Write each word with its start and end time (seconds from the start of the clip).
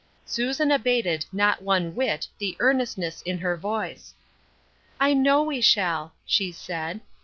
Susan 0.25 0.71
abated 0.71 1.27
not 1.31 1.61
one 1.61 1.93
whit 1.93 2.27
the 2.39 2.57
earnestness 2.59 3.21
in 3.21 3.37
her 3.37 3.55
voice." 3.55 4.15
I 4.99 5.13
know 5.13 5.43
we 5.43 5.61
shall," 5.61 6.13
she 6.25 6.51
said. 6.51 7.01